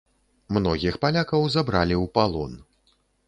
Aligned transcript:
Многіх 0.55 0.97
палякаў 1.03 1.45
забралі 1.57 1.95
ў 2.03 2.13
палон. 2.17 2.57